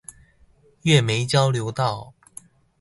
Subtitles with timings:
[0.81, 2.15] 月眉交流道